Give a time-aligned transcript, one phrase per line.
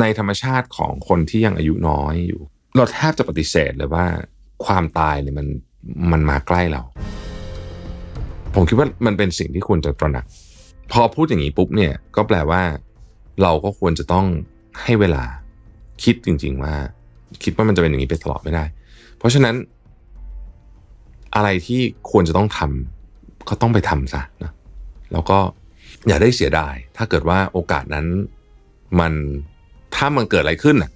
[0.00, 2.40] ในธรรมชาติของคนที่ยังอายุน้อยอยู่
[2.76, 4.06] เราแทบจะปฏิเสธเลยว่า
[4.64, 5.46] ความตายเนี่ยมัน
[6.12, 6.82] มันมาใกล้เรา
[8.54, 10.26] ผมคิดว่ามันเป็นสิ่งที่ควรจะตระหนัก
[10.92, 12.62] พอพูดอย่างนี้ปุ๊บเนี่ยก็แปลว่า
[13.42, 14.26] เราก็ควรจะต้อง
[14.82, 15.24] ให้เวลา
[16.02, 16.74] คิดจริง ๆ ว่า
[17.42, 18.64] คิดว่ามันจะเป็นอย่างนี้ไปตลอดไม่ได้
[19.18, 19.54] เพราะฉะนั้น
[21.34, 24.52] อะไรที่ควรจะต้องทำก็ต้องไปทำซะนะ
[25.12, 25.38] แล้วก็
[26.06, 28.06] อย่าได้เสียดาย ถ้าเกิดว่าโอกาสนั้น
[29.00, 29.12] มัน
[29.96, 30.90] ถ้ามันเกิดอะไรขึ้นน่ะ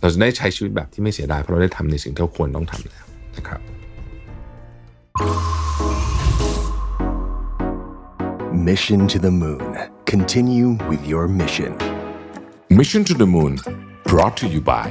[0.00, 3.04] เราจะได้ใช้ชีวิตแบบที่ไม่เสียดายเพราะเราได้ทำในสิ่งที่เราควรต้องทำแล้ว
[3.36, 3.60] นะครับ
[8.68, 9.66] Mission to the Moon.
[10.12, 11.72] Continue with your mission.
[12.78, 13.52] Mission to the Moon
[14.10, 14.88] brought to you by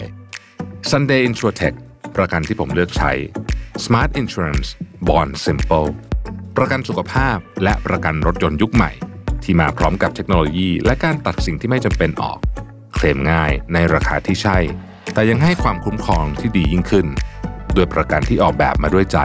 [0.92, 1.76] Sunday Insurtech
[2.18, 3.12] ประกันที่ผมเลือกใช้
[3.86, 4.68] Smart Insurance
[5.08, 5.90] Bond Simple
[6.58, 8.92] ประกันสุขภาพและประกันรถยนต์ยุคใหม่
[9.44, 12.40] ที่มาพร้อมกับเทคโนโลยี และการตัดสิ่งที่ไม่จำเป็นออก
[12.98, 14.58] เคลมง่ายในราคาที่ใช่
[15.14, 17.08] แต่ยังให้ความคุ้มครองที่ดียิ่งขึ้น
[17.76, 19.20] ด้วยประกันที่ออกแบบมาด้วยใจ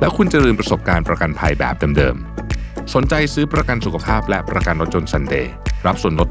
[0.00, 5.46] แล้วคุณจะลืมประสบการณ์ประกันภัยแบบเดิมๆ สนใจซื้อประกันสุขภาพและประกันรถยนต์ Sunday
[5.86, 6.28] รับส่วนลด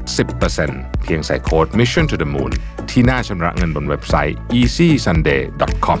[0.52, 2.52] 10%เพียงใส่โค้ด Mission to the Moon
[2.90, 6.00] ที่หน้าชำระเงินบนเว็บไซต์ easysunday.com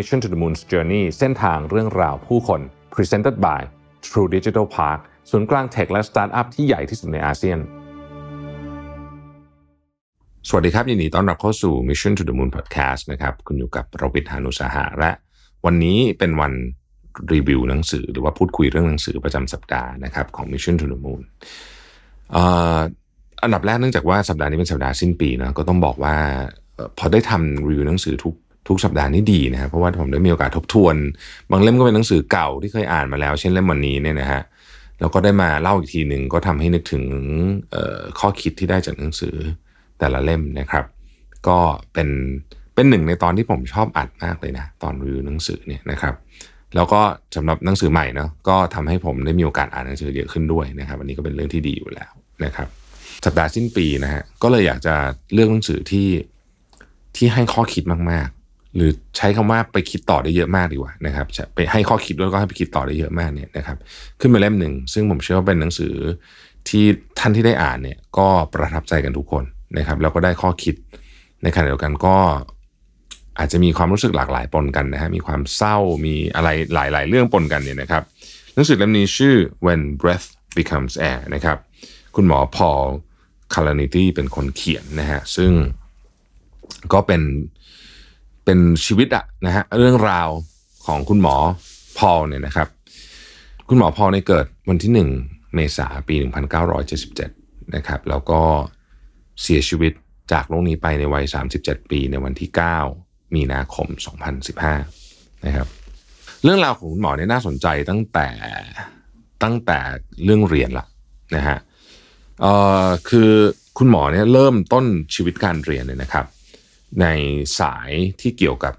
[0.00, 2.60] Mission to the Moon's Journey เส้นทางเรื่องราวผู้คน
[2.94, 3.60] Presented by
[4.06, 7.58] True Digital Park ศูนย์กลางเทคและสตาร์ทอัพที่ใหญ่ที่สุดในอาเซียน
[10.48, 15.10] สวัสดีครับ ยินดีต้อนรับเข้าสู่ Mission to the Moon Podcast นะครับ คุณอยู่กับเราวิทยานุสาหะและ
[15.64, 16.52] วันนี้เป็นวัน
[17.32, 21.20] รีวิวหนังสือ หรือว่าพูดคุยเรื่องหนังสือประจำสัปดาห์นะครับของ Mission to the Moon
[23.42, 26.16] อันดับแรกเนื่องจากว่าสัปดาห์นี้เป็นสัปดาห์สิ้นปีนะก็ต้องบอกว่า
[26.98, 28.34] พอได้ทำรีวิวหนังสือทุก
[28.68, 30.96] ทุกสัปดาห์นี่ดีนะครับเพราะว่าผมได้มีโอกาสทบทวน
[31.50, 34.42] บางเล่มก็เป็นหนังสือเก่าที่เคยอ่านมาแล้ว เช่นเล่มวันนี้เนี่ยนะฮะ
[35.00, 37.04] แล้วก็ได้มาเล่าอีกทีหนึ่งก็ทำให้นึกถึง
[38.18, 39.34] ข้อคิดที่ได้จากหนังสือ
[39.98, 40.84] แต่ละเล่มนะครับ
[41.48, 41.58] ก็
[41.92, 42.08] เป็น
[42.74, 46.14] เป็นหนึ่งในตอนที่ผมชอบอัดมากเลยนะ ตอนรีวิวหนังสือเนี่ยนะครับ
[46.74, 47.00] แล้วก็
[47.36, 52.10] สำหรับหนังสือใหม่เนาะก็ทำให้ผมได้มีโอกาสอ่านหนังสือเยอะขึ้นด้วยนะครับอันนี้ก็เป็นเรื่องที่ดีอยู่แล้ว
[52.44, 52.68] นะครับ
[53.24, 54.94] สัปดาห์สิ้นปีนะฮะก็เลยอยากจะ
[55.32, 56.08] เลือกหนังสือที่
[57.16, 58.28] ที่ให้ข้อคิดมาก
[58.76, 63.76] หรือใช้คำว่าไปคิดต่อได้เยอะมากดีกว่านะครับจะไปให้ข้อคิดด้วยก็ให้ไปคิดต่อได้เยอะมากเนี่ยนะครับ
[64.20, 65.94] ขึ้นมาเล่มหนึ่งซึ่งผมเชื่อว่าเป็นหนังสือ
[66.68, 66.84] ที่
[67.18, 69.44] ท่านที่ได้อ่านเนี่ยก็ประทับใจกันทุกคน
[69.78, 70.74] นะครับแล้วก็ได้ข้อคิด
[71.42, 72.16] ในขณะเดียวกันก็
[73.38, 75.76] อาจจะมีความรู้สึกหลากหลายปนกันนะฮะมีความเศร้า
[76.06, 78.02] มีอะไรหลาย ๆ เรื่องปนกันเนี่ยนะครับ
[78.54, 79.34] หนังสือเล่มนี้ชื่อ
[79.66, 81.58] When Breath Becomes Air นะครับ
[82.16, 82.82] คุณหมอพอล
[83.54, 85.52] คาร์นิตี้เป็นคนเขียนนะฮะซึ่ง
[86.92, 87.22] ก็เป็น
[88.46, 90.28] เป็นชีวิตอะนะฮะเรื่องราว
[90.86, 91.36] ของคุณหมอ
[91.98, 92.68] พอลเนี่ยนะครับ
[93.68, 94.92] คุณหมอพอลเนี่ยเกิดวันที่
[95.26, 96.14] 1เมษายนปี
[96.94, 98.40] 1977 นะครับ แล้วก็
[99.42, 99.92] เสียชีวิต
[100.32, 101.24] จากโลกนี้ไปในวัย
[101.58, 102.50] 37 ปีในวันที่
[102.92, 103.86] 9 มีนาคม
[104.66, 105.68] 2015 นะครับ
[106.42, 108.28] เรื่องราวของคุณหมอเนี่ยน่าสนใจตั้งแต่
[109.42, 109.78] ตั้งแต่
[110.24, 110.86] เรื่องเรียนละ
[111.36, 111.58] นะฮะ
[112.40, 112.52] เอ่
[112.84, 113.30] อคือ
[113.78, 116.26] คุณหมอเนี่ยเริ่มต้นชีวิตการเรียนเนี่ยนะครับ
[117.00, 117.06] ใน
[117.60, 118.74] สายที่เกี่ยวกับ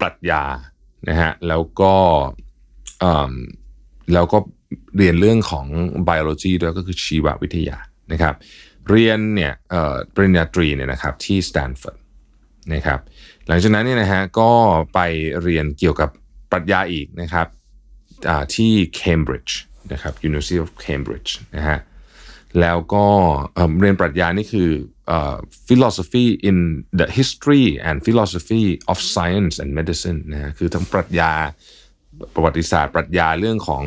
[0.00, 0.44] ปรัชญา
[1.08, 1.94] นะฮะแล้วก็
[4.14, 4.38] แล้วก็
[4.96, 5.66] เรียนเรื่องของ
[6.08, 7.78] biology ด้วยก็คือชีววิทยา
[8.12, 8.34] นะครับ
[8.90, 9.52] เรียนเนี่ย
[10.14, 11.98] ปริญญาตรีเนี่ยนะครับที่สแตนฟอร์ด
[12.74, 13.00] นะครับ
[13.48, 14.50] หลังจากนั้นเนี่ยนะฮะก็
[14.94, 15.00] ไป
[15.42, 16.10] เรียนเกี่ยวกับ
[16.50, 17.46] ปรัชญาอีกนะครับ
[18.54, 19.52] ที่ Cambridge
[19.92, 21.78] นะครับ University of Cambridge นะฮะ
[22.60, 23.06] แล้วก็
[23.80, 24.70] เรียนปรัชญานี่คือ
[25.68, 26.56] philosophy in
[27.00, 31.32] the history and philosophy of science and medicine นะคือทั้งปรัชญา
[32.34, 33.84] ประวัติศาสตร์ ปรัชญาเรื่องของ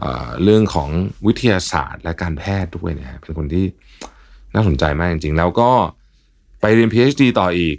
[0.00, 0.90] เอ่อเรื่องของ
[1.26, 3.66] วิทยาศาสตร์และการแพทย์ด้วยนะฮะเป็นคนที่
[4.54, 5.70] น่าสนใจมากจริงๆ แล้วก็
[6.60, 7.76] ไปเรียน PhD ต่ออีก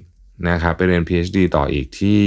[0.49, 2.23] นะครับไปเรียน PhD ต่ออีกที่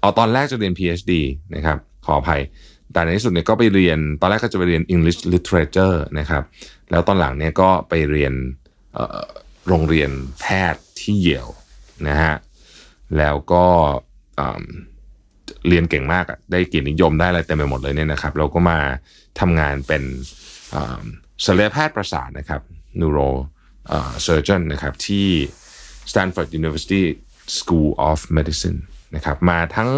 [0.00, 1.12] เอาตอนแรกจะเรียน PhD
[1.54, 2.42] นะครับขออภัย
[2.92, 6.42] แต่ในที่สุดเนี่ยก็ไปเรียนตอนแรกก็จะไปเรียน English Literature นะครับ
[6.90, 8.32] แล้วตอนหลังเนี่ยก็ไปเรียน
[9.68, 11.48] โรงเรียนแพทย์ที่เยล
[12.08, 12.34] นะฮะ
[13.18, 13.66] แล้วก็
[15.68, 18.78] เรียนเก่งมากอะได้เกียรตินิยมได้อะไรเต็มไปหมดเลยเนี่ยนะครับ เราก็มา
[19.40, 20.02] ทำงานเป็น
[21.44, 22.60] ศัลยแพทย์ประสาทนะครับ
[23.00, 23.30] neuro
[23.88, 25.26] เอ่อ surgeon นะครับที่
[26.10, 27.02] Stanford University
[27.56, 28.78] School of Medicine
[29.14, 29.90] นะครับมาทั้ง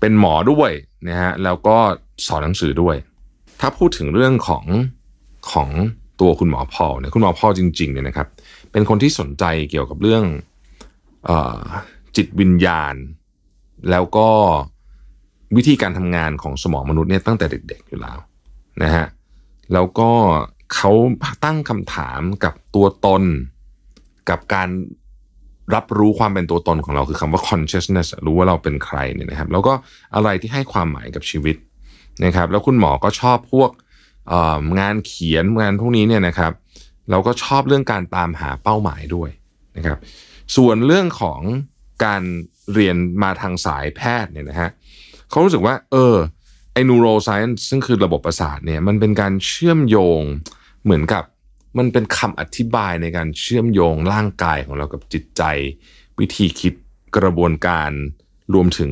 [0.00, 0.70] เป็นหมอด้วย
[1.08, 1.76] นะฮะแล้วก็
[2.26, 2.96] สอนหนังสือด้วย
[3.60, 4.64] ถ้าพูดถึงเรื่องของ
[5.52, 5.68] ของ
[6.20, 8.28] ตัวคุณหมอพอลเนี่ยคุณหมอพอลจริงๆเนี่ยนะครับ
[8.76, 10.24] เป็นคนที่สนใจเกี่ยวกับเรื่อง
[11.28, 11.30] อ
[12.16, 12.94] จิตวิญญาณ
[13.90, 14.28] แล้วก็
[15.56, 18.18] วิธีการทำงานของสมองมนุษย์เนี่ยตั้งแต่เด็กๆอยู่แล้ว
[18.82, 19.06] นะฮะ
[19.72, 20.10] แล้วก็
[20.74, 20.92] เขา
[21.44, 23.22] ตั้งคำถามกับตัวตน
[24.30, 24.68] กับการ
[25.74, 29.72] รับรู้ความเป็นตัวตนของเราคือคำว่า consciousness รู้ว่าเราเป็นใครเนี่ยนะครับ แล้วก็
[30.14, 31.56] อะไรที่ให้ความหมายกับชีวิต
[32.24, 33.70] นะครับ แล้วคุณหมอก็ชอบพวก
[34.80, 36.52] งานเขียนงานพวกนี้เนี่ยนะครับ
[37.10, 39.30] เราก็ชอบเรื่องการตามหาเป้าหมายด้วย
[39.76, 39.98] นะครับ
[40.56, 41.40] ส่วนเรื่องของ
[42.04, 42.22] การ
[42.72, 44.70] เรียนมาทางสายแพทย์เนี่ยนะฮะ
[45.30, 46.16] เขารู้สึกว่า เออ
[46.72, 50.22] ไอ้ neuroscience ซึ่งคือระบบประสาทเนี่ยมันเป็นการเชื่อมโยง
[50.84, 51.24] เหมือนกับ
[51.78, 55.42] มันเป็นคำอธิบายในการเชื่อมโยงร่างกายของเรากับจิตใจ
[56.18, 56.74] วิธีคิด
[57.16, 57.90] กระบวนการ
[58.54, 58.90] รวมถึง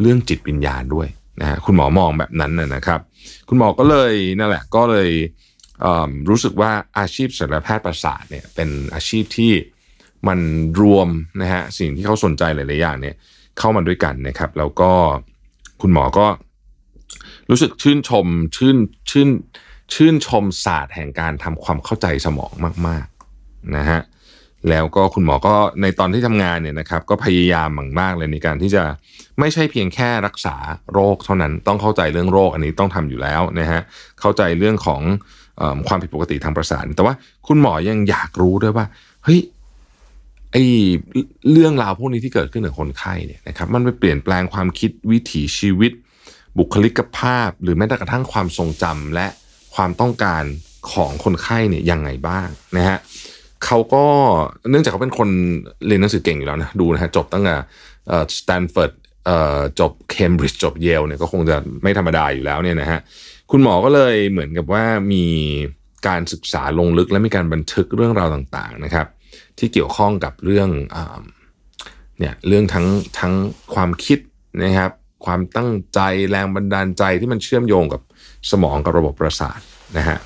[0.00, 1.08] เรื่องจิตวิญญาณด้วย
[1.40, 3.00] นะฮะคุณหมอมองแบบนั้นนะครับ
[3.48, 5.10] คุณหมอก็เลยนั่นแหละก็เลย
[6.30, 9.52] รู้สึกว่าอาชีพศัลยแพทย์ประสาทเนี่ยเป็นอาชีพที่
[10.28, 10.38] มัน
[10.80, 11.08] รวม
[11.42, 13.14] นะฮะสิ่งที่เขาสนใจหลายๆอย่างเนี่ย
[13.58, 14.92] เข้ามาด้วยกันนะครับแล้วก็
[15.82, 16.26] คุณหมอก็
[17.50, 18.26] รู้สึกชื่นชม
[18.56, 18.76] ชื่น
[19.10, 19.28] ชื่น
[19.94, 22.52] ชื่นชมศาสตร์แห่งการทำความเข้าใจสมอง
[22.86, 24.00] มากๆนะฮะ
[24.68, 27.68] แล้วก็คุณหมอก็ในตอนที่ทำงานเนี่ยนะครับก็พยายาม
[28.00, 28.82] มากๆเลยในการที่จะ
[29.38, 30.56] ไม่ใช่เพียงแค่รักษา
[30.92, 33.80] โรคเท่านั้นต้องเข้าใจเรื่องโรคอันนี้ต้องทำอยู่แล้วนะฮะ
[34.20, 35.02] เข้าใจเรื่องของ
[35.88, 37.14] ความผิดปกติทางประสาทแต่ว่า
[37.46, 38.86] คุณหมอยังอยากรู้ด้วยว่า
[39.24, 39.40] เฮ้ย
[40.52, 40.56] ไอ
[41.52, 45.92] เรื่องราวพวกนี้ที่เกิดขึ้นกับคนไข้เนี่ยนะครับมันไปเปลี่ยนแปลงความคิดวิถีชีวิต
[46.58, 49.26] บุคลิกภาพ หรือแม้แต่กระทั่งความทรงจำและ
[49.74, 50.44] ความต้องการ
[50.92, 52.98] ของคนไข้เนี่ยยังไงบ้างนะฮะ
[53.64, 54.04] เขาก็
[54.70, 55.28] เนื่องจากเขาเป็นคน
[55.86, 57.54] เรียนหนังสือเก่งอยู่แล้วนะดูนะฮะจบตั้งแต่
[58.38, 58.92] สแตนฟอร์ด
[59.80, 63.00] จบเคมบริดจ์จบเยลเนี่ยก็คงจะไม่ธรรมดาอยู่แล้วเนี่ยนะฮะ
[63.50, 65.24] คุณหมอก็เลยเหมือนกับว่ามี
[66.08, 69.06] การศึกษาลงลึกและมีการบันทึกเรื่องราวต่างๆนะครับ
[69.58, 70.68] ที่เกี่ยวข้องกับเรื่อง
[72.18, 72.86] เนี่ยเรื่องทั้ง
[73.18, 73.32] ทั้ง
[73.74, 74.18] ความคิด
[74.62, 74.92] นะครับ
[75.26, 76.00] ความตั้งใจ
[76.30, 78.02] แรงบันดาลใจที่มันเชื่อมโยงกับ
[78.50, 79.60] สมองกับระบบประสาท
[79.98, 80.18] นะฮะ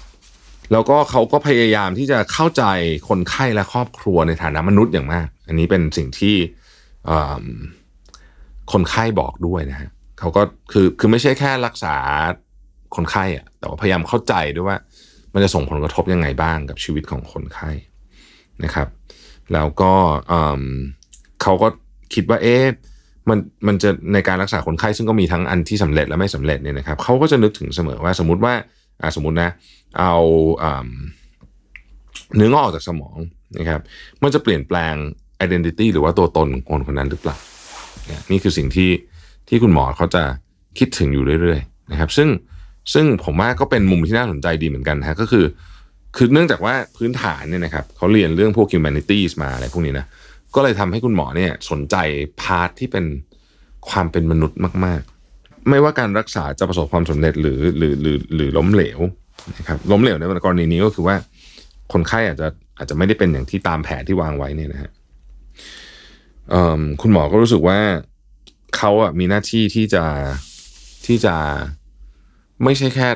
[0.73, 2.65] แล้วก็เขาก็พยายามที่จะเข้าใจ
[3.09, 6.37] คนไข้และครอบครัวในฐานะมนุษย์อย่างมาก อันนี้เป็นสิ่งที่
[8.73, 10.43] คนไข้บอกด้วยนะฮะเขาก็
[10.73, 11.97] คือคือไม่ใช่แค่รักษา
[12.97, 14.77] คนไข้อะแต่ว่าพยายามเข้าใจด้วยว่า
[15.35, 17.71] มันจะส่งผลกระทบยังไงบ้างกับชีวิตของคนไข้
[18.65, 18.89] นะครับ
[19.53, 19.93] แล้วก็
[21.43, 21.69] เขาก็
[22.15, 22.65] คิดว่าเอ๊ะ
[23.29, 28.55] มันมันจะในการรักษาคนไข้ซึ่งก็มีทั้งอันที่สำเร็จและไม่สำเร็จเนี่ยนะครับเขาก็จะนึกถึงเสมอว่าสมมติว่า
[29.17, 29.51] สมมตินะ
[29.99, 30.15] เอา
[32.37, 33.19] เนื้องอกออกจากสมอง
[33.59, 33.81] นะครับ
[34.23, 34.95] มันจะเปลี่ยนแปลง
[35.45, 37.37] identity หรือว่าตัวตนของคนคนนั้นหรือเปล่า
[38.07, 38.91] เนี่ยนี่คือสิ่งที่
[39.49, 40.23] ที่คุณหมอเขาจะ
[40.79, 42.29] คิดถึงอยู่เรื่อยๆนะครับ ซึ่ง
[42.93, 45.45] ซึ่งผมว่าก็เป็นมุมที่น่าสนใจดีเหมือนกันนะฮะก็คือ
[46.17, 50.07] คือเนื่องจากว่าพื้นฐานเนี่ยนะครับเขาเรียนเรื่องพวก humanities มาอะไรพวกนี้นะ
[50.55, 51.97] ก็เลยทำให้คุณหมอเนี่ยสนใจ
[52.41, 53.05] พาร์ทที่เป็น
[53.91, 55.01] ความเป็นมนุษย์มาก
[55.35, 59.01] ๆ ไม่ว่าการรักษาจะประสบความสำเร็จหรือหรือหรือหรือล้มเหลว
[59.59, 61.17] นะครับล้มเหลวในกรณีนี้ก็คือว่า
[61.93, 62.49] คนไข้อาจจะ
[62.79, 64.91] อาจจะไม่ได้เป็นอย่างที่ตามแผนที่วางไว้เนี่ยนะฮะ
[67.01, 67.79] คุณหมอก็รู้สึกว่า
[68.77, 70.05] เขาอะมีหน้าที่ที่จะ
[71.07, 71.35] ที่จะ
[72.65, 73.09] ไม่ใช่แค่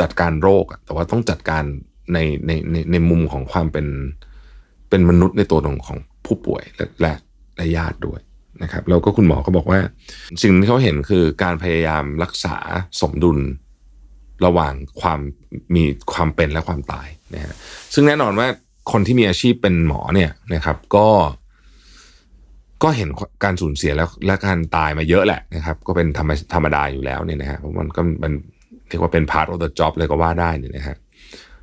[0.00, 1.64] จัดการโรคอะแต่ว่าต้องจัดการ
[2.12, 3.86] ในในในในมุมของความเป็น
[4.88, 7.12] เป็นมนุษย์ในตัวของของผู้ป่วยและและ
[7.56, 8.20] และญาติด้วย
[8.62, 9.80] นะครับแล้วก็คุณหมอก็บอกว่า
[10.42, 12.56] สิ่งที่เขาเห็นคือการพยายามรักษา
[13.00, 13.38] สมดุล
[14.46, 15.20] ระหว่างความ
[15.74, 15.82] มี
[16.12, 17.54] ความเป็นและความตายนะฮะ
[17.94, 18.48] ซึ่งแน่นอนว่า
[18.92, 21.08] คนที่มีอาชีพเป็นหมอเนี่ยนะครับ ก็
[22.82, 23.08] ก็เห็น
[23.44, 28.32] การสูญเสียแล้วและการตายมาเยอะแหละนะครับ ก็เป็นธรรมธรรมดาอยู่แล้วเนี่ยนะฮะเพราะมันก็มัน
[28.88, 30.96] เรียกว่าเป็น part of the job เลยก็ว่าได้เนี่ยนะฮะ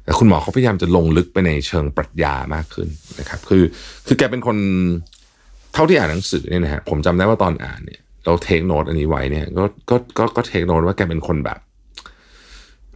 [0.04, 2.88] แต่คุณหมอเขาพยายามจะลงลึกไปในเชิงปรัชญามากขึ้น
[3.20, 3.64] นะครับ คือ
[4.08, 4.58] คือแกเป็นคน
[5.74, 11.60] เท่าที่อ่านหนังสือเนี่ยนะฮะผมจำได้ว่าตอนอ่านเนี่ยเราเทคโนตอันนี้ไว้เนี่ยก็ก็ก็ก็เทคโนตว่าแกเป็นคนแบบ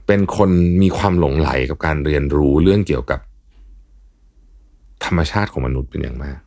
[0.07, 0.50] เป็นคน
[0.81, 3.19] มีความหลงไหลกับการเรียนรู้เรื่องเกี่ยวกับ
[5.05, 6.39] ธรรมชาติของมนุษย์เป็นอย่างมาก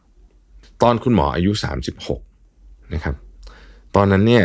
[0.83, 2.21] ตอนคุณหมออายุสามสิบหก
[2.95, 3.15] นะครับ
[3.97, 4.45] ตอนนั้นเนี่ย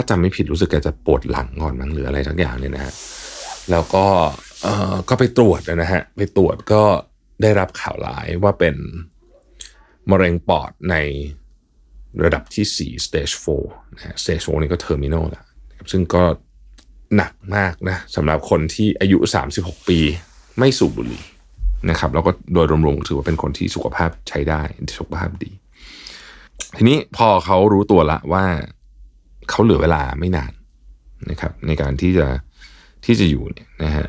[0.00, 2.92] ถ้าจำไม่ผิดรู้สึกแกจะปวดหลังก่อนมั้งหรืออะไรทั้งอย่างเนี่ยนะฮะ
[3.70, 4.06] แล้วก็
[4.62, 6.82] เออก็ไปตรวจนะฮะไปตรวจก็
[7.42, 8.74] ได้รับข่าวร้ายว่าเป็น
[10.10, 10.96] มะเร็งปอดใน
[12.24, 16.22] ระดับที่ 4 stage 4นะฮะ stage 4นี่ก็ terminal แล้วนะซึ่งก็
[17.16, 19.18] หนักมากนะสำหรับคนที่อายุ
[19.54, 19.98] 36 ปี
[20.58, 21.22] ไม่สูบบุหรี่
[21.90, 24.62] นะครับแล้วก็โดยรวมๆถือว่าเป็นคนที่สุขภาพใช้ได้
[24.98, 25.50] สุขภาพดี
[26.76, 28.44] ทีนี้พอเขารู้ตัวละว่า
[29.50, 30.52] เขาเหลือเวลาไม่นาน
[31.30, 32.26] นะครับ ในการที่จะ
[33.04, 34.06] ที่จะอยู่เนี่ยนะฮะ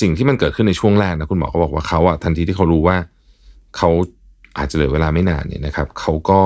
[0.00, 2.96] สิ่งที่มันเกิดขึ้นในช่วงแรกนะคุณหมอก็บอกว่าเขาอะทันทีที่เขารู้ว่า
[3.76, 3.90] เขา
[4.58, 6.40] อาจจะเหลือเวลาไม่นานเนี่ยนะครับเขาก็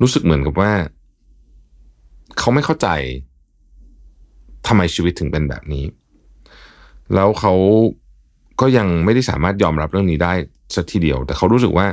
[0.00, 0.72] รู้สึกเหมือนกับว่า
[2.38, 2.88] เขาไม่เข้าใจ
[4.66, 5.84] ทำไมชีวิตถึงเป็นแบบนี้
[7.14, 7.54] แล้วเขา
[8.60, 10.32] ก็ยังไม่ได้สามารถยอมรับเรื่องนี้ได้
[10.74, 11.86] สักทีเดียว แต่เขารู้สึกว่า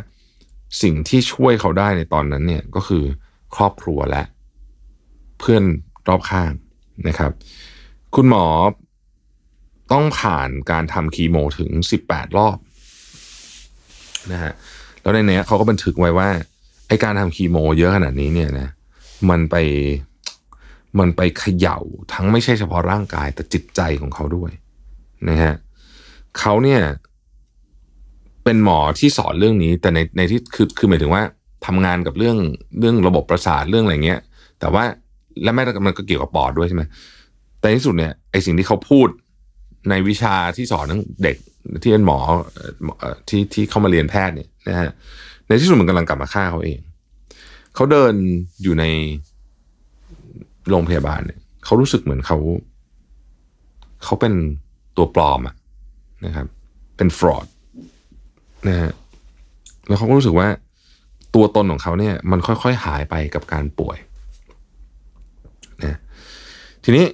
[0.81, 3.03] สิ่งที่ช่วยเขาได้ในตอนนั้นเนี่ยก็คือ
[3.55, 4.23] ครอบครัวและ
[5.43, 5.65] เพื่อน
[6.07, 6.51] รอบข้าง
[7.07, 7.31] นะครับ
[8.15, 8.45] คุณหมอ
[9.91, 11.69] ต้องผ่านการทำคีโมถึง
[12.03, 12.57] 18 รอบ
[14.31, 14.53] นะฮะ
[15.01, 16.29] แล้วในเนี้ยเขาก็บันทึกไว้ว่า
[16.87, 18.69] ไอการทำคีโม เยอะขนาดนี้เนี่ยนะ
[19.29, 19.55] มันไป
[20.99, 21.77] มันไปเขย่า
[22.13, 24.51] ทั้งไม่ใช่เฉพาะร่างกาย แต่จิตใจของเขาด้วย
[25.29, 25.53] นะฮะ
[26.39, 26.81] เขาเนี่ย
[28.43, 31.23] เป็นหมอที่สอนเรื่องนี้ แต่ในในที่คือคือหมายถึงว่า
[31.65, 32.37] ทำงานกับเรื่อง
[32.79, 34.21] เรื่องระบบประสาทเรื่องอะไรเงี้ย
[34.59, 34.83] แต่ว่า
[35.43, 36.83] และแม้แต่มันก็เกี่ยวกับปอดด้วยใช่ไหม
[37.59, 39.07] แต่ในที่สุดเนี่ยไอสิ่งที่เขาพูด
[39.89, 41.37] ในวิชาที่สอนทั้งเด็ก
[41.81, 42.17] ที่เป็นหมอ
[43.29, 44.91] ที่ที่เข้ามาเรียนแพทย์เนี่ยนะฮะ
[45.47, 46.79] ในที่สุดมันกำลังกลับมาฆ่าเขาเอง
[47.75, 48.13] เขาเดิน
[48.63, 48.85] อยู่ใน
[50.69, 52.37] โรงพยาบาลเนี่ยเขารู้สึกเหมือนเขา
[54.03, 54.33] เขาเป็น
[54.97, 55.55] ตัวปลอมอะ
[56.25, 56.47] นะครับ
[56.97, 57.47] เป็นฟรอด
[58.67, 58.91] นะฮะ
[59.87, 60.47] แล้วเขาก็รู้สึกว่า
[61.35, 63.97] ตัวตนของเขาเนี่ย มันค่อยๆหายไปกับการป่วย
[66.83, 67.05] ทีนี้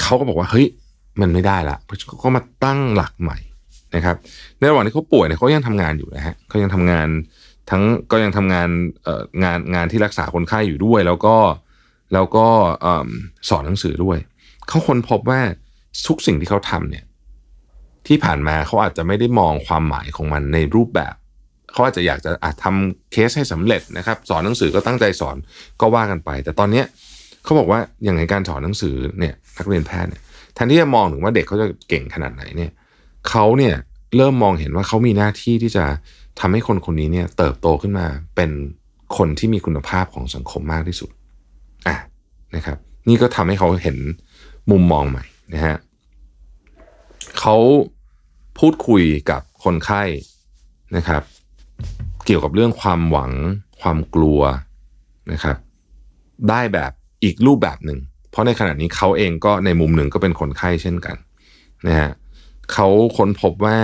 [0.00, 0.66] เขาก็บอกว่าเฮ้ย
[1.20, 1.76] มันไม่ได้ละ
[2.08, 3.38] เขาก็มาตั้งหลักใหม่
[3.96, 4.16] นะครับ
[4.58, 7.08] ในระหว่างที่เขาป่วยเนี่ยเขายังทำงานอยู่นะฮะเขายังทำงาน
[7.70, 8.68] ทั้งก็ยังทำงาน
[9.04, 11.36] เอ่องานงานที่รักษาคนไข้อยู่ด้วย แล้วก็
[12.14, 12.46] แล้วก็
[13.48, 14.18] สอนหนังสือด้วย
[14.68, 15.40] เขาค้นพบว่า
[16.06, 17.04] ทุกสิ่งที่เขาทำเนี่ย
[18.06, 21.14] ที่ผ่านมาเขาอาจจะไม่ได้มองความหมายของมันในรูปแบบ
[21.72, 25.36] เขาอาจจะอยากจะอาจทำเคสให้สำเร็จนะครับ สอนหนังสือก็ตั้งใจสอน
[25.80, 26.86] ก็ว่ากันไป แต่ตอนเนี้ย
[27.44, 30.22] เขาบอกว่าอย่างในการสอนหนังสือเนี่ยนักเรียนแพทย์เนี่ย
[30.54, 32.70] แทนที่จะมองถึงว่าเด็กเขาจะเก่งขนาดไหนเนี่ย
[33.28, 33.74] เขาเนี่ย
[34.16, 35.84] เริ่มมองเห็นว่าเขามีหน้าที่ที่จะ
[36.40, 38.06] ทำให้คนคนนี้เนี่ยเติบโตขึ้นมา
[38.36, 38.50] เป็น
[39.16, 41.10] คนที่มีคุณภาพของสังคมมากที่สุด
[41.88, 41.96] อะ
[42.56, 42.78] นะครับ
[43.08, 43.98] นี่ก็ทำให้เขาเห็น
[44.70, 45.76] มุมมองใหม่นะฮะ
[47.38, 47.56] เขา
[48.58, 50.02] พูดคุยกับคนไข้
[50.96, 51.22] นะครับ
[52.26, 53.32] เกี่ยวกับเรื่องความหวัง
[53.80, 54.40] ความกลัว
[55.32, 55.56] นะครับ
[56.48, 56.92] ได้แบบ
[57.24, 57.98] อีกรูปแบบหนึ่ง
[58.30, 61.16] เพราะในขณะนี้เขาเองก็ในมุมหนึ่งก็เป็นคนไข้เช่นกัน
[61.86, 62.10] นะฮะ
[62.72, 63.78] เขาค้นพบว่า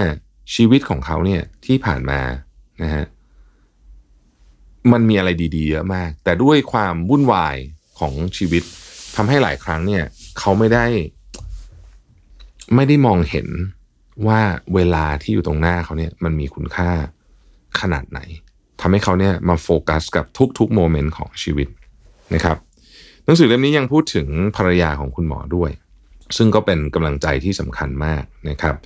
[0.54, 2.20] ชีวิตของเขาเนี่ยที่ผ่านมา
[2.82, 3.04] นะฮะ
[4.92, 7.56] มันมีอะไรดีๆเยอะมาก แต่ด้วยความวุ่นวาย
[7.98, 8.62] ของชีวิต
[9.16, 10.04] ทำให้หลายครั้งเนี่ย
[10.38, 10.86] เขาไม่ได้
[12.74, 13.48] ไม่ได้มองเห็น
[14.26, 14.40] ว่า
[14.74, 16.90] เวลาที่อยู่ตรงหน้าเขาเนี่ยมันมีคุณค่า
[17.80, 18.20] ขนาดไหน
[18.80, 20.24] ทำให้เขาเนี่ยมาโฟกัสกับ
[20.58, 21.68] ทุกๆโมเมนต์ของชีวิต
[22.34, 22.56] นะครับ
[23.26, 25.70] หนังสือเล่มนี้ยังพูดถึงภรรยาของคุณหมอด้วย
[26.36, 28.76] ซึ่งก็เป็นกำลังใจที่สำคัญมากนะครับ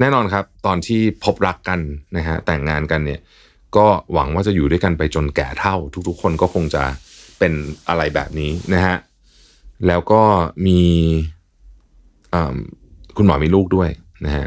[0.00, 1.80] แน่นอนครับ ตอนที่พบรักกัน
[2.16, 3.20] นะฮะแต่งงานกันเนี่ย
[3.76, 5.76] ก็หวังว่าจะอยู่ด้วยกันไปจนแก่เท่า
[6.08, 6.82] ทุกๆ คนก็คงจะ
[7.38, 7.52] เป็น
[7.88, 8.96] อะไรแบบนี้นะฮะ
[9.86, 10.22] แล้วก็
[10.66, 10.80] มี
[13.16, 13.90] คุณหมอมีลูกด้วย
[14.26, 14.46] นะฮะ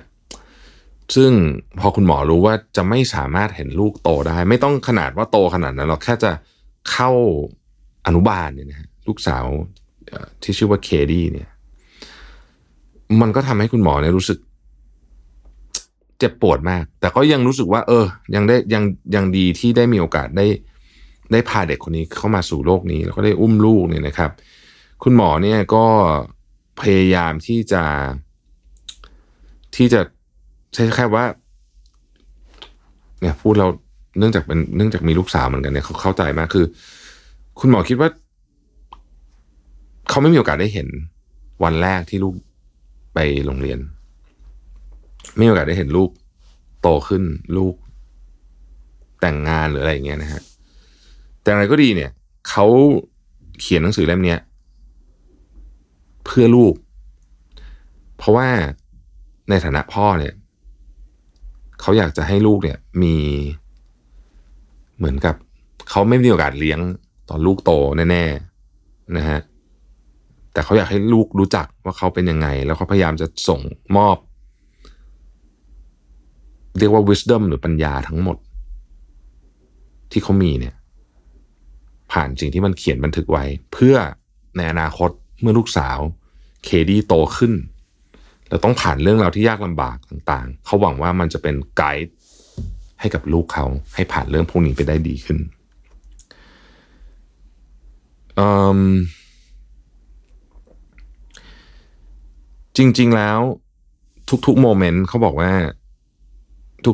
[1.15, 1.31] ซึ่ง
[1.79, 6.31] พอคุณหมอรู้ว่าจะไม่สามารถเห็นลูกโตได้ ไม่ต้องขนาดว่าโตขนาดนั้นเราแค่จะ
[6.91, 7.09] เข้า
[8.07, 9.45] อนุบาลเนี่ยนะฮะ ลูกสาว
[10.43, 11.49] ที่ชื่อว่าเคดี้เนี่ย
[13.21, 14.39] มันก็ทำให้คุณหมอเนี่ยรู้สึก
[16.19, 18.83] เจ็บปวดมาก แต่ก็ยังรู้สึกว่า เออ ยังได้ยัง
[19.15, 20.45] ยังดีที่ได้มีโอกาสได้
[21.31, 24.31] ได้พาเด็กคนนี้เข้ามาสู่โลกนี้ แล้วก็ได้อุ้มลูกเนี่ยนะครับ
[25.03, 25.85] คุณหมอเนี่ยก็
[26.81, 27.83] พยายามที่จะ
[29.75, 30.01] ที่จะ
[30.73, 31.25] ใช้แค่ว่า
[33.21, 33.67] เนี่ยพูดเรา
[34.19, 36.65] เนื่องจากเป็นเนื่องจากมีลูกสาวเหมือนกันเนี่ยเขาเข้าใจมากคือ
[37.59, 38.09] คุณหมอคิดว่า
[40.15, 40.87] เขาไม่มีโอกาสได้เห็น
[41.63, 42.35] วันแรกที่ลูก
[43.13, 43.79] ไปโรงเรียน
[45.35, 46.09] ไม่มีโอกาสได้เห็นลูก
[46.81, 47.23] โตขึ้น
[47.57, 47.75] ลูก
[49.21, 50.41] แต่งงานหรืออะไรอย่างเงี้ยนะฮะ
[51.41, 52.11] แต่อะไรก็ดีเนี่ย
[52.49, 52.65] เขา
[53.59, 54.35] เขียนหนังสือเล่มนี้
[56.25, 56.73] เพื่อลูก
[58.17, 58.47] เพราะว่า
[59.49, 60.33] ในฐานะพ่อเนี่ย
[61.81, 63.15] เขาอยากจะให้ลูกเนี่ยมี
[64.97, 65.35] เหมือนกับ
[65.89, 66.79] เขาไม่มีโอกาสเลี้ยง
[67.29, 67.71] ตอนลูกโต
[68.11, 69.39] แน่ๆนะฮะ
[70.55, 73.59] แต่เขาอยากให้ลูกรู้จักว่าเขาเป็นยังไง แล้วเขาพยายามจะส่ง
[73.97, 74.17] มอบ
[76.79, 78.37] เรียกว่า wisdom หรือปัญญาทั้งหมด
[80.11, 80.75] ที่เขามีเนี่ย
[82.11, 83.43] ผ่านสิ่งที่มันเขียนบันทึกไว้
[83.73, 83.95] เพื่อ
[84.57, 85.09] ในอนาคต
[85.41, 85.97] เมื่อลูกสาว
[86.63, 87.53] เคดี้โตขึ้น
[88.49, 92.13] แล้วต้องผ่านเรื่องราวที่ยากลำบากต่างๆ เขาหวังว่ามันจะเป็นไกด์
[92.99, 95.39] ให้กับลูกเขาให้ผ่านเรื่องพวกนี้ไปได้ดีขึ้น
[98.39, 98.47] อื
[102.77, 103.39] จริง ๆ แล้ว
[104.45, 105.51] ทุกๆโมเมนต์เขาบอกว่า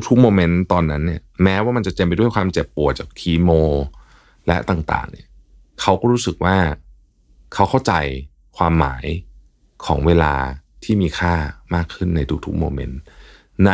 [0.08, 3.50] ทุกๆโมเมนต์ตอนนั้นเนี่ย แม้ว่ามันจะเต็มไปด้วยความเจ็บปวดจากคีโม
[4.46, 5.26] และต่าง ๆ เนี่ย
[5.80, 6.56] เขาก็รู้สึกว่า
[7.54, 7.92] เขาเข้าใจ
[8.56, 9.04] ความหมาย
[9.86, 10.34] ของเวลา
[10.84, 11.34] ที่มีค่า
[11.74, 12.98] มากขึ้นในทุกๆโมเมนต์
[13.66, 13.72] ใน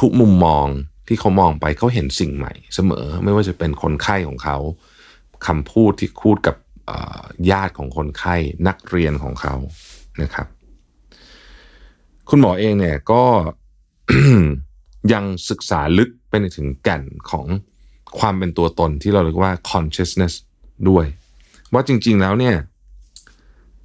[0.00, 0.66] ทุกๆมุมมอง
[1.08, 4.58] ที่เขามองไปเขาเห็นสิ่งใหม่ เสมอ ไม่ว่าจะเป็นคนไข้ของเขา
[5.46, 6.56] คำพูดที่พูดกับ
[7.50, 8.36] ญาติของคนไข้
[8.68, 9.54] นักเรียนของเขา
[10.22, 10.46] นะครับ
[12.28, 13.22] คุณหมอเองเนี่ยก็
[15.12, 17.46] ยังศึกษาลึกไปถึงแก่นของ
[18.18, 20.34] ความเป็นตัวตนที่เราเรียกว่า consciousness
[20.88, 21.06] ด้วย
[21.72, 22.54] ว่าจริง ๆแล้วเนี่ย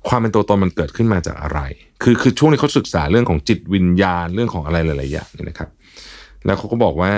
[0.08, 1.60] ความเป็นตัวตนมันเกิดขึ้นมาจากอะไร
[2.04, 5.70] คือคือช่วงนี้เขาศึกษาเรื่องของจิตวิญญาณเรื่องของอะไรหลายๆอย่างนี่นะครับ
[6.46, 7.14] แล้วเขาก็บอกว่า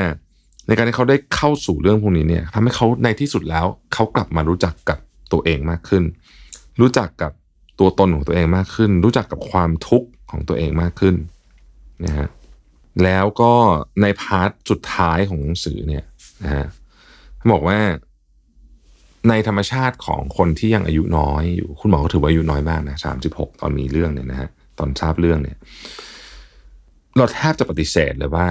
[0.68, 4.98] ในการที่เขาได้เข้าสู่เรื่องพวกนี้เนี่ยทำให้เขาในที่สุดแล้วเขากลับมารู้จักกับ
[5.32, 6.04] ตัวเองมากขึ้น
[6.82, 7.32] รู้จักกับ
[7.80, 11.16] ตัวตนของตัวเองมากขึ้น รู้จักกับความทุกข์ ของตัวเองมากขึ้น
[12.06, 12.28] นะฮะ
[13.04, 13.54] แล้วก็
[14.02, 16.06] ในพาร์ทสุดท้ายของหนังสือเนี่ย
[16.44, 16.66] นะฮะ
[17.38, 17.80] เขาบอกว่า
[19.30, 25.58] ในธรรมชาติของคนที่ยังอายุน้อยอยู่ คุณหมอก็ถือว่าอายุน้อยมากนะสามสิบหกตอนมีเรื่องเนี่ยนะฮะตอนทราบเรื่องเนี่ย
[27.18, 28.48] เราแทบจะปฏิเสธเลยว่า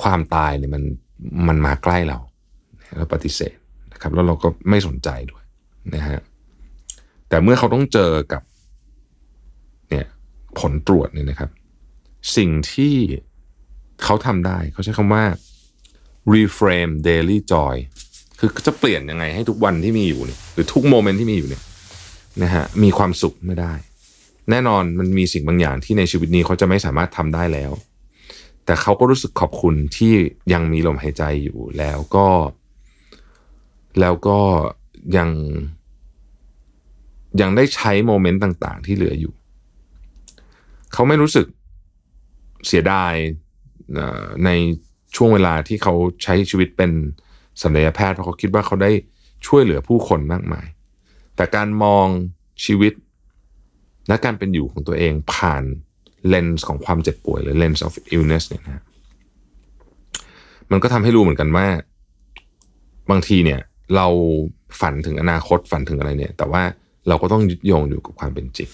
[0.00, 0.82] ความตายเนี่ยมัน
[1.48, 2.18] มันมาใกล้เรา
[2.96, 3.56] เราปฏิเสธ
[3.92, 5.44] นะครับ แล้วเราก็ไม่สนใจด้วย
[5.94, 6.18] นะฮะ
[7.28, 8.42] แต่เมื่อเขาต้องเจอกับ
[10.58, 11.50] ผลตรวจเนี่ยนะครับ
[12.36, 12.96] สิ่งที่
[14.04, 15.24] เขาทำได้เขาใช้คำว่า
[16.34, 17.74] reframe daily joy
[18.38, 21.62] คือจะเปลี่ยนยังไงให้ทุกวันที่มีอยู่เนี่ยหรือทุกโมเมนต์ที่มีอยู่เนี่ย
[22.42, 23.72] นะฮะมีความสุขไม่ได้
[24.50, 27.72] แน่นอนมันมีสิ่งบางอย่างที่ในชีวิตนี้เขาจะไม่สามารถทำได้แล้ว
[28.64, 30.12] แต่เขาก็รู้สึกขอบคุณที่
[30.52, 32.28] ยังมีลมหายใจอยู่แล้วก็
[34.00, 34.40] แล้วก็
[35.16, 35.30] ยัง
[37.40, 39.34] ยังได้ใช้โมเมนต์ต่าง ๆ ที่เหลืออยู่
[40.96, 41.46] เขาไม่รู้สึก
[42.66, 43.14] เสียดาย
[44.44, 44.50] ใน
[45.16, 46.90] ช่วงเวลาที่เขาใช้ชีวิตเป็น
[47.62, 48.90] ศัลยแพทย์เพราะเขาคิดว่าเขาได้
[49.46, 50.66] ช่วยเหลือผู้คนมากมาย
[51.36, 52.06] แต่การมอง
[52.64, 52.92] ชีวิต
[54.08, 55.62] และการเป็นอยู่ของตัวเองผ่าน
[56.28, 58.82] เลนส์ของความเจ็บป่วย หรือ lens of illness เนี่ยนะ
[60.70, 61.66] มันก็ทำให้รู้เหมือนกันว่า
[63.10, 63.60] บางทีเนี่ย
[63.96, 64.06] เรา
[64.80, 66.62] ฝันถึงอนาคตฝันถึงอะไรเนี่ย แต่ว่า
[67.08, 68.68] เราก็ต้องยึดโยงอยู่กับความเป็นจริง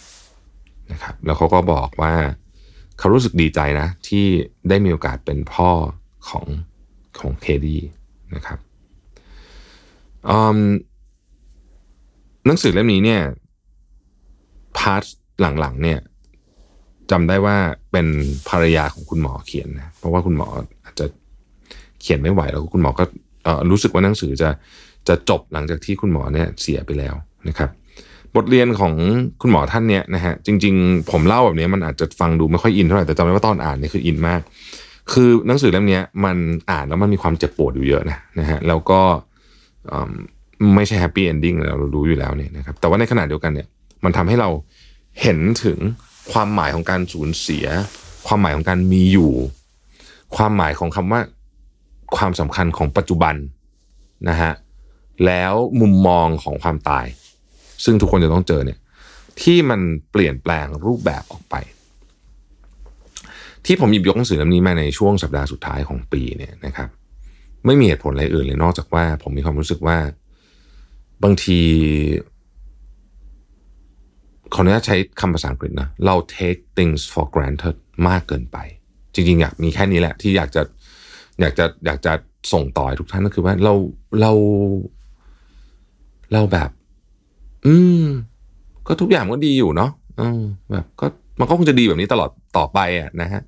[0.92, 2.14] นะครับ แล้วเขาก็บอกว่า
[2.98, 4.24] เขารู้สึกดีใจนะ ที่
[4.68, 5.70] ได้มีโอกาสเป็นพ่อ
[6.28, 6.46] ของ
[7.18, 7.78] ของเคดี
[8.34, 8.58] นะครับ
[12.46, 13.22] หนังสือเล่มนี้เนี่ย
[14.78, 15.02] part
[15.40, 15.98] หลังๆ เนี่ย
[17.10, 17.56] จำได้ว่า
[17.92, 18.06] เป็น
[18.48, 20.48] ภรรยาของคุณหมอเขียนนะเพราะว่าคุณหมอ
[20.84, 21.06] อาจจะ
[22.00, 23.04] เขียนไม่ไหวแล้วคุณหมอก็
[23.70, 24.50] รู้สึกว่าหนังสือจะ
[25.08, 27.14] จะจบหลังจากที่คุณหมอเนี่ยเสียไปแล้ว
[27.48, 27.70] นะครับ
[28.36, 28.94] บทเรียนของ
[29.40, 34.40] คุณหมอท่านเนี่ยนะฮะจริง ๆ ผมเล่าแบบนี้มันอาจจะฟังดูไม่ค่อยอินเท่าไหร่แต่จำได้ว่าตอนอ่านนี่คืออินมาก
[35.12, 36.36] คือหนังสือเล่มนี้มัน
[36.70, 39.00] อ่านแล้วมันมีความเจ็บปวดอยู่เยอะนะนะฮะแล้วก็
[40.74, 43.68] ไม่ใช่ happy ending เรารู้อยู่แล้วเนี่ยนะครับแต่ว่าในขณะเดียวกันเนี่ย
[44.04, 44.48] มันทำให้เรา
[45.22, 45.78] เห็นถึง
[46.32, 47.66] ความหมายของการสูญเสีย
[48.26, 49.32] ความหมายของการมีอยู่
[50.36, 51.20] ความหมายของคำว่า
[52.16, 53.34] ความสำคัญของปัจจุบัน
[54.28, 54.52] นะฮะ
[55.26, 57.06] แล้วมุมมองของความตาย
[57.84, 58.78] ซึ่งทุกคนจะต้องเจอเนี่ย
[59.42, 61.54] ที่มันเปลี่ยนแปลงรูปแบบออกไป
[63.66, 66.88] ที่ผมหยิบยกหนังสือเล่มนี้มาในช่วงสัปดาห์สุดท้ายของปีเนี่ยนะครับ
[67.66, 69.98] ไม่มีเหตุผลอะไรอื่นเลยนอกจากว่า ผมมีความรู้สึกว่า
[71.22, 71.60] บางที
[74.54, 77.76] ขออนุญาตใช้คำภาษาอังกฤษนะ เรา take things for granted
[78.08, 78.58] มากเกินไป
[79.14, 80.62] จริง ๆ อยากมีแค่นี้แหละ ที่อยากจะ
[81.40, 82.12] อยากจะอยากจะ
[82.52, 83.74] ส่งต่อให้ทุกท่านก็คือว่าเรา
[84.20, 84.32] เรา
[86.32, 86.70] เราแบบ
[87.66, 88.04] อืม
[88.86, 91.06] ก็ทุกอย่างก็ดีอยู่เนาะอืมแบบก็
[91.38, 93.42] มันก็คงจะดีแบบนี้ตลอดต่อไปอะนะฮะ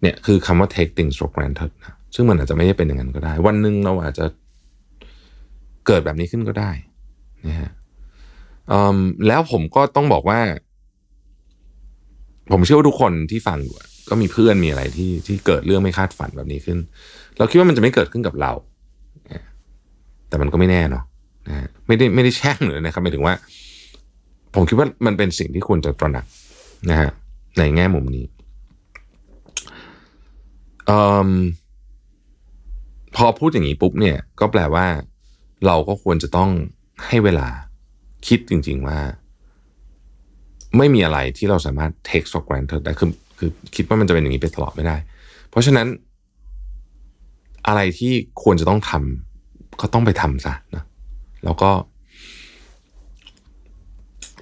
[0.00, 4.24] เนี่ยคือคำว่า take things for granted นะซึ่งมันอาจจะไม่ได้เป็นอย่างนั้นก็ได้ วันหนึ่งเราอาจจะ
[5.86, 6.70] เกิดแบบนี้ขึ้นก็ได้
[7.48, 7.70] นะฮะ
[9.26, 10.40] แล้วผมก็ต้องบอกว่า
[12.52, 13.74] ผมเชื่อว่าทุกคนที่ฟังอยู่
[14.10, 16.78] ก็มีเพื่อนมีอะไรที่ที่เกิดเรื่องไม่คาดฝันแบบนี้ขึ้น
[17.38, 18.52] เราคิดว่ามันจะไม่เกิดขึ้นกับเรา
[20.28, 21.04] แต่มันก็ไม่แน่เนาะ
[21.48, 23.34] นะไม่ได้ไม่ได้แช่งเลยนะครับหมายถึงว่า
[24.54, 26.26] ผมคิดว่ามันเป็นสิ่งที่ควรจะตระหนัก
[26.90, 27.10] นะฮะ
[27.58, 28.24] ในแง่มุมนี้
[30.90, 30.92] อ
[33.16, 34.86] พอพูดอย่างนี้ปุ๊บเนี่ย ก็แปลว่า
[35.66, 36.50] เราก็ควรจะต้อง
[37.06, 37.48] ให้เวลา
[38.26, 38.98] คิดจริง ๆว่า
[40.76, 44.96] ไม่มีอะไรที่เราสามารถ take for granted ได้คือคือคิดว่ามันจะเป็นอย่างนี้ไปตลอดไม่ได้
[45.50, 45.86] เพราะฉะนั้น
[47.66, 50.84] อะไรที่ควรจะต้องทำก็ต้องไปทำซะนะ
[51.44, 51.70] แล้วก็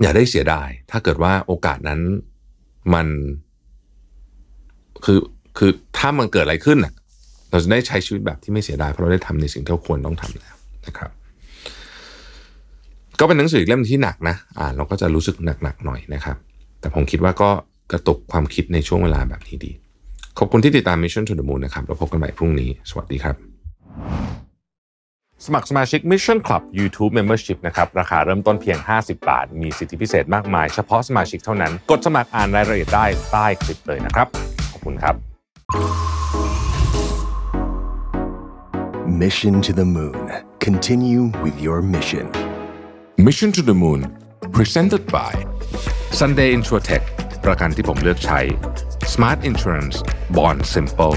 [0.02, 2.00] อย่าได้เสียดาย ถ้าเกิดว่าโอกาสนั้น
[2.94, 3.06] มัน
[5.04, 5.18] คือ
[5.58, 6.92] คือถ้ามันเกิดอะไรขึ้นอะ
[7.50, 10.54] เราจะได้ใช้ชีวิตแบบที่ไม่เสียดายเพราะเราได้ทำในสิ่งที่เราควรต้องทำแล้ว
[10.86, 11.10] นะครับ
[13.18, 16.36] ก็เป็นหนังสือเล่มที่หนักนะอ่านเราก็จะรู้สึกหนักๆหน่อยนะครับ
[16.80, 17.50] แต่ผมคิดว่าก็
[17.92, 19.72] กระตุกความคิดในช่วงเวลาแบบนี้ดี
[20.38, 23.36] ขอบคุณที่ติดตาม Mission to the Moon นะครับเราพบกันใหม่พรุ่งนี้ สวัสดีครับ
[25.46, 34.26] สมัครสมาชิก Mission Club YouTube Membership นะครับ ราคาเริ่มต้นเพียง 50 บาท มีสิทธิพิเศษมากมาย เฉพาะสมาชิกเท่านั้น กดสมัครอ่านรายละเอียดได้ใต้คลิปเลยนะครับ
[34.72, 35.14] ขอบคุณครับ
[39.22, 40.20] Mission to the Moon.
[40.66, 42.26] Continue with your mission.
[43.26, 44.00] Mission to the Moon
[44.56, 45.32] Presented by
[46.20, 47.04] Sunday Insurtech
[47.44, 48.40] ประกันที่ผมเลือกใช้
[49.14, 49.96] Smart Insurance
[50.36, 51.16] Bond Simple